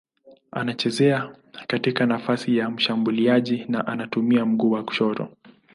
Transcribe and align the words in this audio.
Anacheza 0.51 1.35
katika 1.67 2.05
nafasi 2.05 2.57
ya 2.57 2.69
mshambuliaji 2.69 3.65
na 3.67 3.87
anatumia 3.87 4.45
mguu 4.45 4.71
wa 4.71 4.83
kushoto. 4.83 5.27